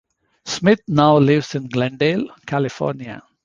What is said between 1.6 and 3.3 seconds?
Glendale, California.